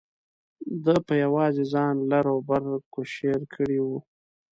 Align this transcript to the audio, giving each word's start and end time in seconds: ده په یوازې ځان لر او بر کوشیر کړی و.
ده 0.83 0.95
په 1.05 1.13
یوازې 1.23 1.63
ځان 1.73 1.95
لر 2.11 2.25
او 2.33 2.39
بر 2.47 2.63
کوشیر 2.93 3.39
کړی 3.53 3.79
و. 3.81 3.87